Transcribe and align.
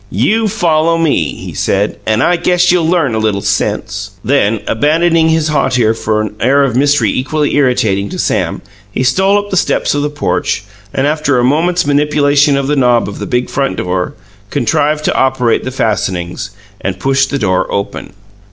"You 0.09 0.47
follow 0.47 0.97
me," 0.97 1.35
he 1.35 1.53
said, 1.53 1.99
"and 2.07 2.23
I 2.23 2.35
guess 2.35 2.71
you'll 2.71 2.87
learn 2.87 3.13
a 3.13 3.19
little 3.19 3.43
sense!" 3.43 4.09
Then, 4.23 4.61
abandoning 4.65 5.29
his 5.29 5.49
hauteur 5.49 5.93
for 5.93 6.21
an 6.21 6.33
air 6.39 6.63
of 6.63 6.75
mystery 6.75 7.11
equally 7.11 7.53
irritating 7.55 8.09
to 8.09 8.17
Sam, 8.17 8.63
he 8.91 9.03
stole 9.03 9.37
up 9.37 9.51
the 9.51 9.57
steps 9.57 9.93
of 9.93 10.01
the 10.01 10.09
porch, 10.09 10.63
and, 10.91 11.05
after 11.05 11.37
a 11.37 11.43
moment's 11.43 11.85
manipulation 11.85 12.57
of 12.57 12.65
the 12.65 12.75
knob 12.75 13.07
of 13.07 13.19
the 13.19 13.27
big 13.27 13.47
front 13.47 13.75
door, 13.77 14.15
contrived 14.49 15.05
to 15.05 15.13
operate 15.13 15.65
the 15.65 15.69
fastenings, 15.71 16.49
and 16.83 16.97
pushed 16.99 17.29
the 17.29 17.37
door 17.37 17.71
open. 17.71 18.13